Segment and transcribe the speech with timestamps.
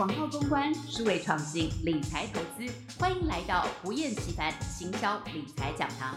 [0.00, 6.16] 广告公关、数位创新、理财投资，欢迎来到不厌其烦行销理财讲堂。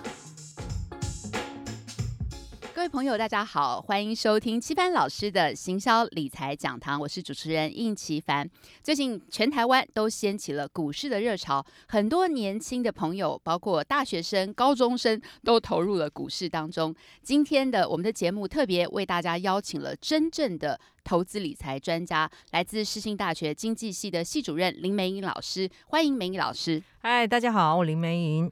[2.84, 8.46] 各位朋友，大家好，欢迎收听七帆老师的行销理财讲堂，我是主持人应奇凡。
[8.84, 16.94] 最近全台湾都掀起了股市的热潮，很多年轻的朋友，包括大学生、高中生，都投入了股市当中。
[17.22, 26.84] 今天的我们的节目特别为大家邀请了真正的投资理财专家，来自世新大学经济系的系主任林梅英老师，欢迎梅英老师。
[27.00, 28.52] 嗨，大家好，我林梅英。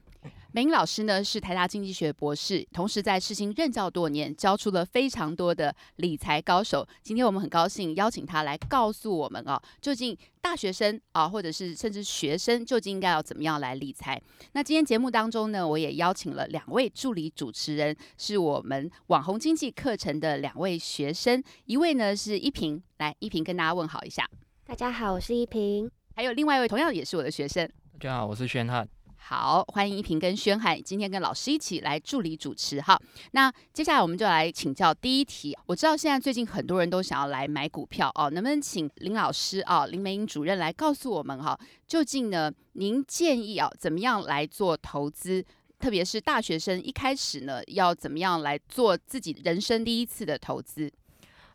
[0.54, 6.86] 梅英老师呢是台大经济学博士，同时在世新任教多年，教出了非常多的理财高手。
[7.02, 14.20] 今天我们很高兴邀请他来告诉我们哦，究竟大学生啊，或者是甚至学生，究竟应该要怎么样来理财？
[14.52, 24.28] 那今天节目当中呢，我也邀请了两位助理主持人，是我们网红经济课程的两位学生，一位呢是依萍，来依萍跟大家问好一下。
[24.66, 25.90] 大家好，我是依萍。
[26.14, 28.86] 还有另外一位同样也是我的学生，大家好，我是宣汉。
[29.24, 33.00] 好，欢迎一平跟宣海今天跟老师一起来助理主持哈。
[33.30, 35.56] 那接下来我们就来请教第一题。
[35.66, 45.44] 我知道现在最近很多人都想要来买股票哦，能不能请林老师啊，林梅英主任来告诉我们哈，究竟呢，您建议啊怎么样来做投资？
[45.78, 50.92] 特别是大学生一开始呢，要怎么样来做自己人生第一次的投资？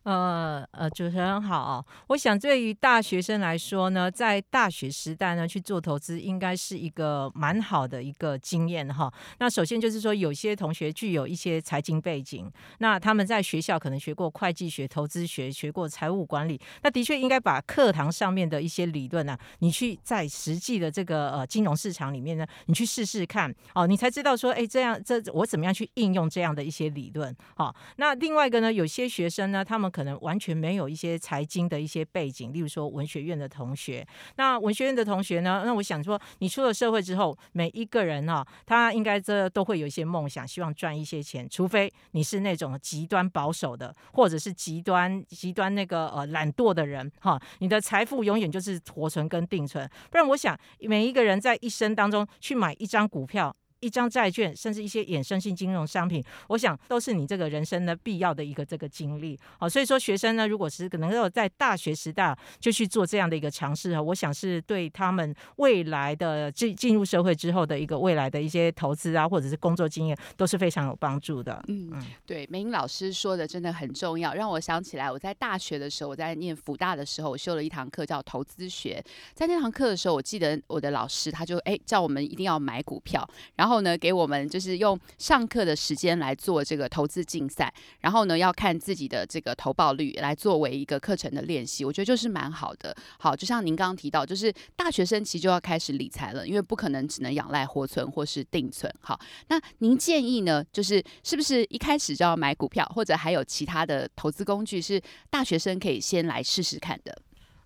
[0.08, 1.84] 呃呃，主持人好。
[2.06, 9.12] 我想对于大学生来说呢，在大学时代呢去做投资，应该是一个蛮好的一个经验哈。
[9.38, 27.36] 那首先就是说，有些同学具有一些财经背景，那他们在学校可能学过会计学、投资学，学过财务管理，那的确应该把课堂上面的一些理论呢，你去在实际的这个呃金融市场里面呢，你去试试看哦，你才知道说，哎，这样这我怎么样去应用这样的一些理论？
[27.54, 34.06] 好，那另外一个呢，有些学生呢，他们可能完全没有一些财经的一些背景，例如说文学院的同学。
[34.36, 35.64] 那文学院的同学呢？
[35.66, 41.48] 那我想说，你出了社会之后，每一个人哈，他应该这都会有一些梦想，希望赚一些钱。
[41.50, 49.84] 除非你是那种极端保守的，或者是极端极端那个呃懒惰的人哈，你的财富永远就是活存跟定存。
[50.12, 53.52] 不然，我想每一个人在一生当中去买一张股票。
[53.80, 59.38] 一张债券，甚至一些衍生性金融商品，我想都是你这个人生的必要的一个这个经历。
[59.58, 71.62] 好，所以说学生呢，如果是能够在大学时代就去做这样的一个尝试啊，我想是对他们未来的进进入社会之后的一个未来的一些投资啊，或者是工作经验都是非常有帮助的。
[71.68, 71.92] 嗯，
[72.26, 79.02] 对，梅英老师说的真的很重要，让我想起来我在大学的时候，我在念福大的时候，我修了一堂课叫投资学，
[79.34, 83.24] 在那堂课的时候，我记得我的老师他就哎叫我们一定要买股票，
[83.54, 83.67] 然后。
[83.68, 87.70] 然后呢，给我们就是用上课的时间来做这个投资竞赛，
[88.00, 92.96] 然后呢，要看自己的这个投报率来作为一个课程的练习，我觉得就是蛮好的。
[93.18, 98.90] 好，就像您刚刚提到，就是大学生其实就要开始理财了，因为不可能只能仰赖活存或是定存。
[99.02, 107.14] 好，那您建议呢，就是是不是一开始就要买股票，或者还有其他的投资工具是大学生可以先来试试看的？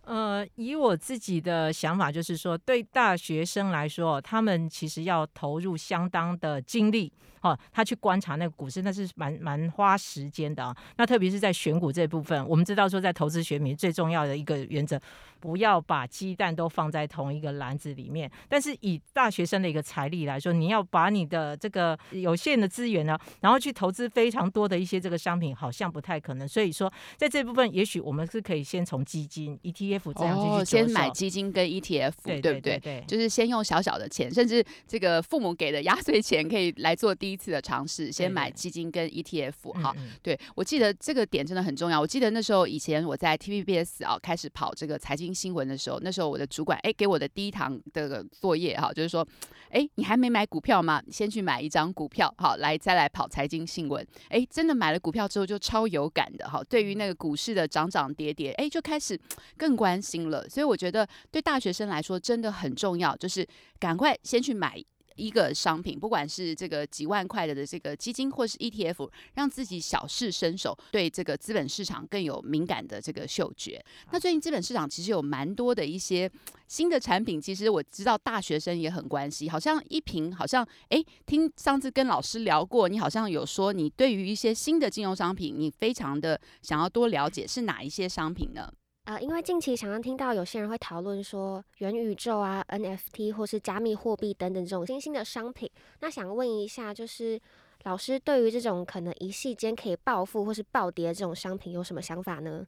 [0.04, 10.76] 呃，以我自己的想法，就是说，对大学生来说，他们其实要投入相当的精力，哦，他去观察那个股市，那是蛮蛮花时间的啊。
[10.96, 15.00] 那特别是在选股这部分，我们知道说，在投资学里最重要的一个原则，
[15.42, 18.30] 不要把鸡蛋都放在同一个篮子里面。
[18.48, 26.46] 但是以大学生的一个财力来说，你要把你的这个有限的资源呢，然后去投资非常多的一些这个商品，好像不太可能。
[26.46, 30.42] 所以说，在这部分，也许我们是可以先从基金 ETF 这样去。
[30.48, 32.78] 哦，先买基金跟 ETF，对对对？
[32.78, 38.12] 对，就是先用小小的钱，甚至这个父母给的压岁钱，可以来做第一次的尝试。
[38.12, 39.92] 先买基金跟 ETF，哈，
[40.22, 41.98] 对我记得这个点真的很重要。
[41.98, 49.26] 我记得那时候以前我在 TVBS 啊开始跑这个财经新闻的时候，那时候我的主管哎给我的第一堂的作业哈，就是说，
[49.70, 51.02] 哎，你还没买股票吗？
[51.10, 54.06] 先去买一张股票，好，来再来跑财经新闻。
[54.28, 59.20] 哎，真的买了股票之后就超有感的哈，对于那个股市的涨涨跌跌，哎，就开始
[59.58, 59.72] 更。
[59.82, 63.44] 关心了，所以我觉得对大学生来说真的很重要，就是
[63.80, 64.80] 赶快先去买
[65.16, 73.82] 一个商品，不管是这个几万块的的这个基金，或是 ETF，让自己小试身手，对这个资本市场更有敏感的这个嗅觉。
[74.10, 76.30] 那最近资本市场其实有蛮多的一些
[76.66, 79.50] 新的产品，其实我知道大学生也很关心。
[79.50, 88.72] 好像一瓶，好像哎，听上次跟老师聊过，你好像有说你对于一些新的金融商品，你非常的想要多了解，是哪一些商品呢？
[89.04, 95.68] 呃，因为近期常常听到有些人会讨论说元宇宙啊、NFT 或是加密货币等等这种新兴的商品，
[95.98, 97.40] 那想问一下，就是
[97.82, 102.64] 老师对于这种可能一夕间可以暴富或是暴跌这种商品有什么想法呢？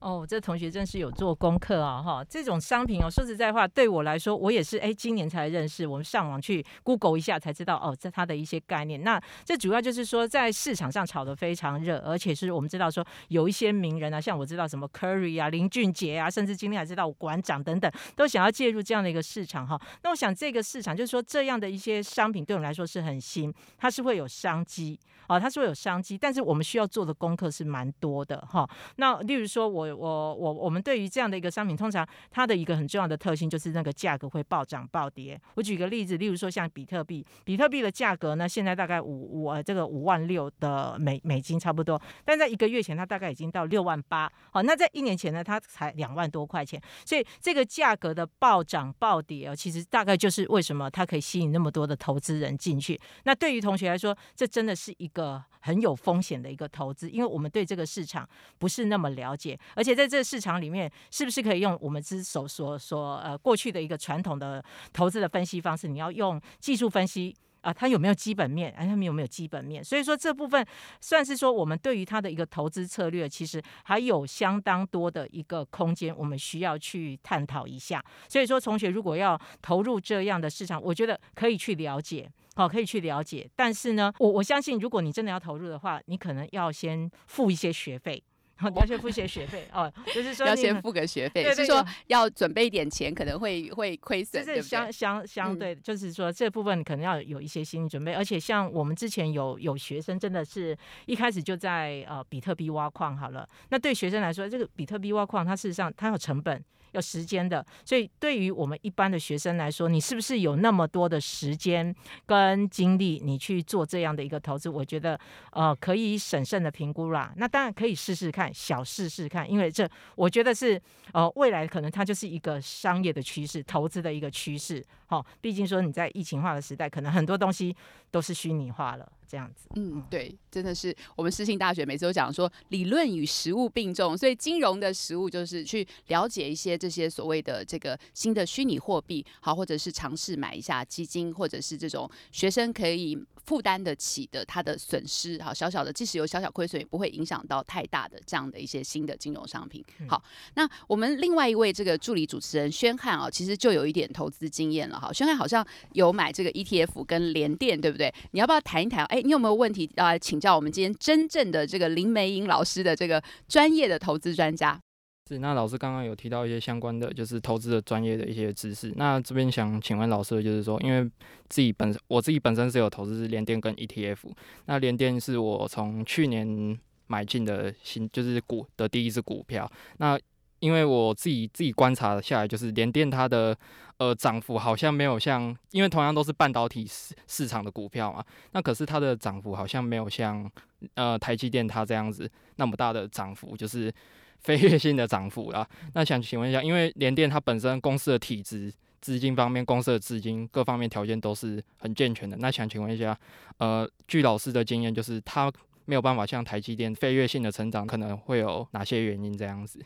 [0.00, 2.00] 哦，这同学真是有做功课啊！
[2.00, 5.84] 哈，这种商品哦，说实在话，对我来说，我也是哎，今年才认识。
[5.84, 9.02] 我们上网去 Google 一下才知道哦，这它的一些概念。
[9.02, 19.80] 那这主要就是说，在市场上炒得非常热，而且是我们知道说有一些名人啊，像我知道什么 Curry 啊、林俊杰啊，甚至今天还知道馆长等等，都想要介入这样的一个市场哈。
[20.04, 24.96] 那我想这个市场就是说，这样的一些商品对我们来说是很新，它是会有商机
[25.26, 28.68] 啊，它是会有商机，但是我们需要做的功课是蛮多的哈。
[28.94, 29.87] 那例如说我。
[29.92, 35.40] 我我我们对于这样的一个商品，通常它的一个很重要的特性就是那个价格会暴涨暴跌。
[35.54, 44.30] 我举个例子，例如说像比特币，比特币的价格呢，现在大概五五这个五万六的美美金差不多，但在一个月前它大概已经到六万八。
[44.50, 46.80] 好，那在一年前呢，它才两万多块钱。
[47.04, 52.98] 所以这个价格的暴涨暴跌哦，其实大概就是为什么它可以吸引那么多的投资人进去。
[53.24, 59.58] 那对于同学来说，这真的是一个很有风险的一个投资，因为我们对这个市场不是那么了解。
[59.78, 64.60] 而且在这个市场里面，是不是可以用我们之所所所呃过去的一个传统的
[64.92, 65.86] 投资的分析方式？
[65.86, 68.72] 你要用技术分析啊，它有没有基本面？
[68.72, 69.82] 哎，他们有没有基本面？
[69.84, 70.66] 所以说这部分
[71.00, 78.04] 算是说我们对于它的一个投资策略，其实还有相当多的一个空间，我们需要去探讨一下。
[78.28, 83.48] 所以说，同学如果要投入这样的市场，我觉得可以去了解，好，可以去了解。
[83.54, 88.20] 但是呢，我我相信，如果你真的要投入的话，你可能要先付一些学费。
[88.74, 98.12] 要先付些学费哦，就是说要先付个学费，是说要准备一点钱，可能会会亏损，就是相相相对，就是说这部分可能要有一些心理准备。
[98.12, 100.76] 而且像我们之前有有学生，真的是
[101.06, 103.48] 一开始就在呃比特币挖矿好了。
[103.70, 106.62] 那对学生来说，这个比特币挖矿，它事实上它有成本。
[106.98, 111.94] 有时间的，所以对于我们一般的学生来说，你是不是有那么多的时间
[112.26, 114.68] 跟精力，你去做这样的一个投资？
[114.68, 115.18] 我觉得，
[115.52, 117.32] 呃，可以审慎的评估啦。
[117.36, 120.80] 那当然可以试试看，小试试看，因为这我觉得是，
[121.12, 124.84] 呃，未来可能它就是一个商业的趋势，投资的一个趋势。
[125.06, 127.74] 好，毕竟说你在疫情化的时代，可能很多东西
[128.10, 129.10] 都是虚拟化了。
[129.30, 149.84] 这样子，嗯，对，真的是我们世信大学每次都讲说理论与实物并重，所以金融的实物就是去了解一些这些所谓的这个新的虚拟货币，好，或者是尝试买一下基金，或者是这种学生可以负担得起的它的损失，好，小小的，即使有小小亏损，也不会影响到太大的这样的一些新的金融商品。
[150.08, 150.20] 好，
[150.54, 158.12] 那我们另外一位这个助理主持人宣汉啊，其实就有一点投资经验了哈，宣汉好像有买这个 ETF 跟联电，对不对？
[158.32, 159.04] 你要不要谈一谈？
[159.04, 159.22] 哎。
[159.28, 160.16] 你有没有问题啊？
[160.16, 164.80] 请教我们今天真正的这个林梅英老师的这个专业的投资专家。
[165.28, 168.90] 是，那老师刚刚有提到一些相关的，就是投资的专业的一些知识。
[168.96, 171.04] 那这边想请问老师就是说，因为
[171.50, 174.20] 自己本我自己本身是有投资联电跟 ETF。
[174.64, 176.78] 那联电是我从去年
[177.08, 179.70] 买进的新，就是股的第一只股票。
[179.98, 180.18] 那
[180.60, 183.54] 因为我自己自己观察下来，就是联电它的
[183.98, 190.50] 呃涨幅好像没有像，因为同样都是半导体市市场的股票嘛，那可是它的涨幅好像没有像
[190.94, 193.92] 呃台积电它这样子那么大的涨幅，就是
[194.40, 195.66] 飞跃性的涨幅啦。
[195.94, 203.18] 那想请问一下，因为联电它本身公司的体质、资金方面、公司的资金各方面条件都是很健全的，那想请问一下，
[203.58, 205.52] 呃，据老师的经验，就是它
[205.84, 209.80] 没有办法像台积电飞跃性的成长，可能会有哪些原因这样子？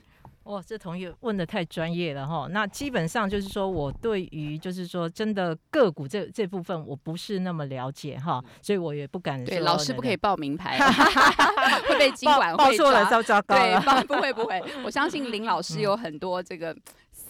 [0.45, 2.49] 哇，这同学问的太专业了哈。
[2.51, 9.43] 那基本上就是说我对于就是说真的个股这这部分我不是那么了解哈，所以我也不敢。
[9.45, 10.79] 对，老师不可以报名牌，
[11.89, 16.77] 会被监管报错了，糟糟糕对，不会不会，我相信林老师有很多这个。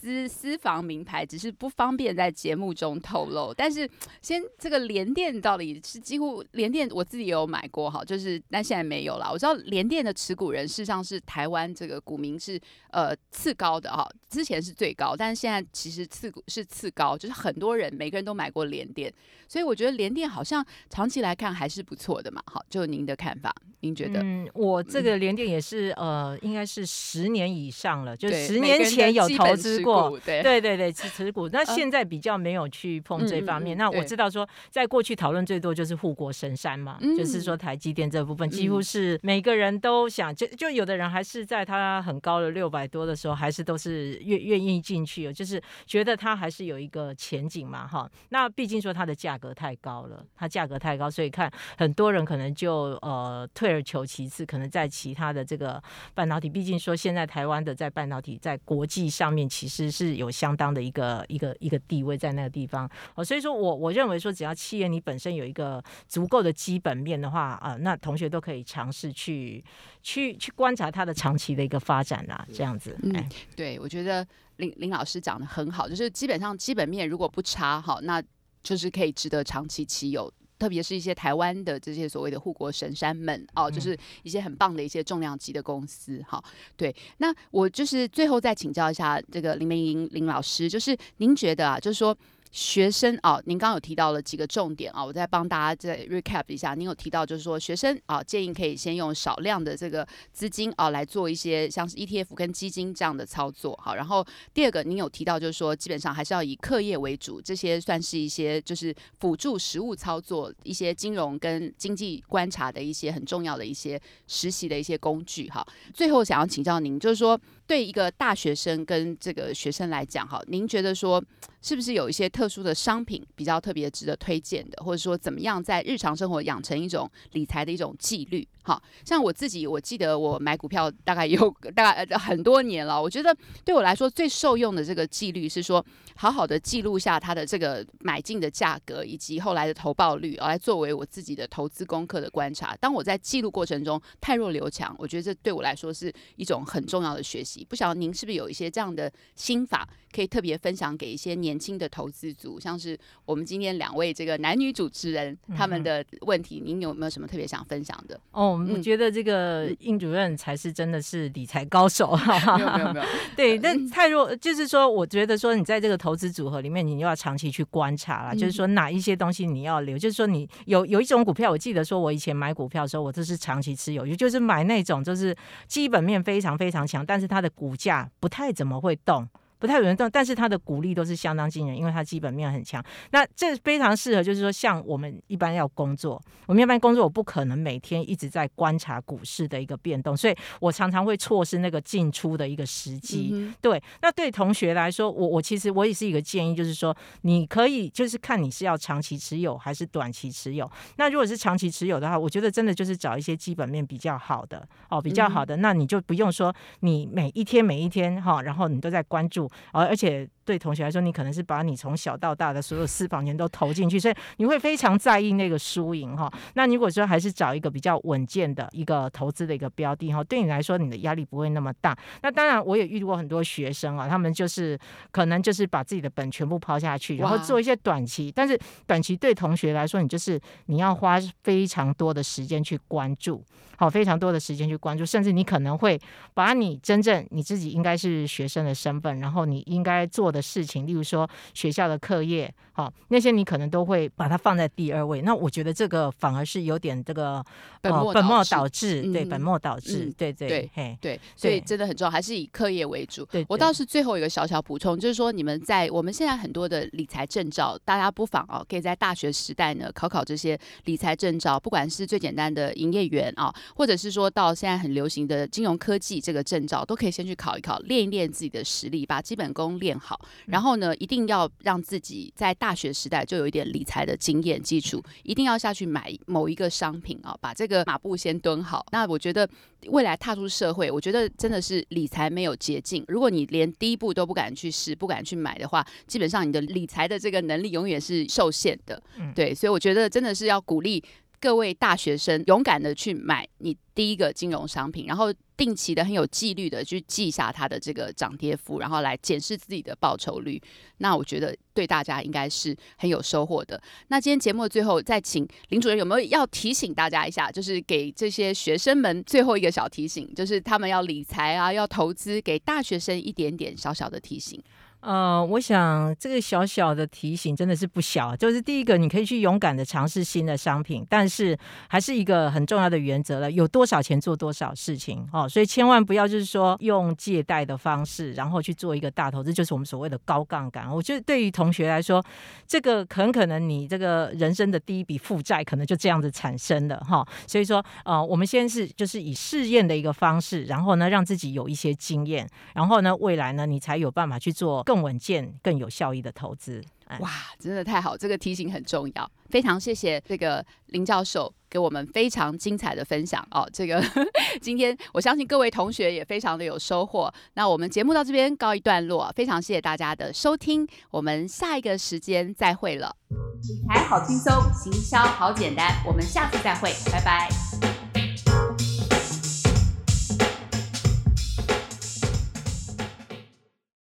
[0.02, 3.88] 私私房名牌只是不方便在节目中透露，但是
[4.20, 9.30] 先这个联电到底是几乎联电我自己也有买过哈，就是但现在没有了。
[9.32, 19.12] 我知道联电的持股人事实上是台湾这个股民是呃次高的哈，之前是最高，但是现在其实次股是次高，就是很多人每个人都买过联电，
[19.46, 22.42] 所以我觉得联电好像长期来看还是不错的嘛。
[22.46, 24.20] 好，就您的看法，您觉得？
[24.20, 29.91] 嗯，我这个联电也是呃，应该是十年以上了，就十年前有投资过。
[30.24, 31.48] 对对对对，持持股。
[31.48, 33.76] 那现在比较没有去碰这方面。
[33.76, 48.10] 那我知道说，在过去讨论最多就是护国神山嘛，就是说台积电这部分，几乎是每个人都想，就就有的人还是在它很高的六百多的时候，还是都是愿愿意进去，就是觉得它还是有一个前景嘛，哈。
[48.30, 55.82] 那毕竟说它的价格太高了，它价格太高，所以看很多人可能就呃退而求其次，可能在其他的这个
[56.14, 59.81] 半导体，毕竟说现在台湾的在半导体在国际上面其实。
[59.82, 63.24] 实是有相当的一个一个一个地位在那个地方哦。
[63.24, 69.62] 所以说我我认为说，只要企业你本身有一个足够的基本面的话啊，那同学都可以尝试去
[70.02, 72.96] 去去观察它的长期的一个发展啦，这样子。
[73.02, 78.22] 嗯，对，我觉得林林老师讲的很好，就是基本上基本面如果不差，好，那
[78.62, 80.32] 就是可以值得长期持有。
[80.62, 86.40] 特别是一些台湾的这些所谓的护国神山们哦，就是一些很棒的一些重量级的公司哈。
[86.76, 92.16] 对，那我就是最后再请教一下这个林明莹林老师，就是您觉得啊，就是说。
[92.52, 96.74] 学生啊，您刚刚有提到了几个重点啊，我再帮大家再 recap 一下。
[96.74, 103.74] 您有提到就是说，学生啊，建议可以先用少量的这个资金啊来做一些像是 ETF 跟基金这样的操作。
[103.82, 115.48] 好，然后第二个，您有提到就是说，基本上还是要以课业为主，这些算是一些就是辅助实务操作、一些金融跟经济观察的一些很重要的一些实习的一些工具。
[115.48, 117.40] 哈，最后想要请教您，就是说。
[117.66, 121.22] 对一个大学生跟这个学生来讲，哈，您觉得说
[121.60, 128.46] 是不是有一些特殊的商品比较特别值得推荐的，或者说怎么样在日常生活养成一种理财的一种纪律？
[128.64, 133.00] 好像我自己，我记得我买股票大概有大概很多年了。
[133.00, 142.76] 我觉得对我来说最受用的这个纪律是说，好好的记录下它的这个买进的价格以及后来的投报率，来作为我自己的投资功课的观察。
[142.76, 147.51] 当我在记录过程中太弱留强，我觉得这对我来说是一种很重要的学习。
[147.68, 158.18] 不晓得您是不是有一些这样的心法，可以特别分享给一些年轻的投资组，像是我们今天两位这个男女主持人他们的问题，您有没有什么特别想分享的？
[158.32, 158.58] 哦。
[158.72, 162.16] 我觉得这个应主任才是真的是理财高手，
[162.56, 163.06] 没有没有没有。
[163.36, 179.28] 对，那太弱，就是说，我觉得说你在这个投资组合里面，你又要长期去观察了，就是说哪一些东西你要留，就是说你有有一种股票，我记得说我以前买股票的时候，我都是长期持有，也就是买那种就是基本面非常非常强，但是它的股价不太怎么会动。
[179.62, 182.84] 不太有人动，但是它的股利都是相当惊人，因为它基本面很强。
[183.12, 193.54] 那这非常适合，就是说像我们一般要工作，我们一般工作，我不可能每天一直在观察股市的一个变动，所以我常常会错失那个进出的一个时机。
[193.60, 200.68] 对，那对同学来说，我我其实我也是一个建议，就是说你可以就是看你是要长期持有还是短期持有。
[200.96, 209.48] 那如果是长期持有的话，我觉得真的就是找一些基本面比较好的哦，比较好的，那你就不用说你每一天每一天哈，然后你都在关注。
[209.72, 216.32] 而而且对同学来说，你可能是把你从小到大的所有私房钱都投进去，所以你会非常在意那个输赢哈。
[216.54, 221.96] 那如果说还是找一个比较稳健的一个投资的一个标的哈，对你来说你的压力不会那么大。
[222.22, 224.78] 那当然我也遇过很多学生啊，他们就是
[225.10, 233.44] 可能就是把自己的本全部抛下去，然后做一些短期，但是短期对同学来说，你就是你要花非常多的时间去关注。
[233.78, 236.00] 好，非常多的时间去关注，甚至你可能会
[236.34, 245.20] 把你真正你自己应该是学生的身份，然后你应该做的事情，例如说学校的课业，好那些你可能都会把它放在第二位。
[245.22, 247.44] 那我觉得这个反而是有点这个
[247.80, 253.24] 本本末倒置，对本末倒置，对对对，嘿对，所以真的很重要，还是以课业为主。
[253.26, 263.54] 对，我倒是最后一个小小补充，就是说你们在我们现在很多的理财证照，大家不妨哦，可以在大学时代呢考考这些理财证照，不管是最简单的营业员啊。
[263.74, 270.20] 或者是说到现在很流行的金融科技这个证照，都可以先去考一考，练一练自己的实力，把基本功练好。
[270.46, 278.84] 然后呢，一定要让自己在大学时代就有一点理财的经验基础，一定要下去买某一个商品啊，把这个马步先蹲好。
[278.92, 279.48] 那我觉得
[279.86, 283.04] 未来踏出社会，我觉得真的是理财没有捷径。
[283.08, 289.02] 如果你连第一步都不敢去试，不敢去买的话，基本上你的理财的这个能力永远是受限的。
[289.34, 291.02] 对，所以我觉得真的是要鼓励。
[291.40, 300.60] 各位大学生，勇敢的去买你第一个金融商品，然后定期的很有纪律的去记下它的这个涨跌幅，然后来检视自己的报酬率。
[300.98, 303.80] 那我觉得对大家应该是很有收获的。
[304.08, 314.60] 那今天节目的最后，再请林主任有没有要提醒大家一下，就是给这些学生们最后一个小提醒，就是他们要理财啊，要投资，给大学生一点点小小的提醒。
[315.02, 330.88] 呃，我想这个小小的提醒真的是不小，就是第一个，你可以去勇敢的尝试新的商品，但是还是一个很重要的原则了，有多少钱做多少事情哦，所以千万不要就是说用借贷的方式，然后去做一个大投资，就是我们所谓的高杠杆。
[330.88, 332.24] 我觉得对于同学来说，
[332.68, 344.80] 这个很可能你这个人生的第一笔负债可能就这样子产生了哈，所以说呃，我们先是就是以试验的一个方式，然后呢让自己有一些经验，然后呢未来呢你才有办法去做。
[344.92, 346.82] 更稳健、更有效益的投资。
[347.20, 353.66] 哇，真的太好，这个提醒很重要，非常谢谢这个林教授给我们非常精彩的分享哦。
[353.72, 354.02] 这个
[354.60, 357.32] 今天我相信各位同学也非常的有收获。
[357.54, 363.16] 那我们节目到这边告一段落，非常谢谢大家的收听，我们下一个时间再会了。
[363.62, 367.71] 理财好轻松，行销好简单，我们下次再会，拜拜。